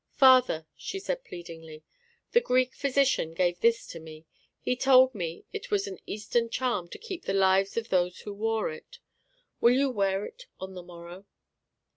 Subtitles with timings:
[0.15, 1.83] "Father," she said pleadingly,
[2.31, 4.25] "the Greek physician gave this to me.
[4.59, 8.33] He told me it was an Eastern charm to keep the lives of those who
[8.33, 8.97] wore it.
[9.59, 11.27] Will you wear it on the morrow?"